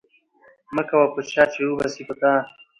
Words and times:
مه 0.75 0.83
کوه 0.89 1.05
په 1.13 1.21
چا، 1.31 1.43
چي 1.53 1.61
وبه 1.67 1.87
سي 1.93 2.01
په 2.09 2.13
تا 2.19 2.31